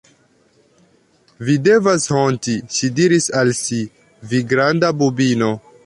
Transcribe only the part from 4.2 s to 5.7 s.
"vi granda bubino!"